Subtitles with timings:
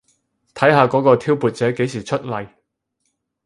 [0.55, 2.49] 睇下嗰個挑撥者幾時出嚟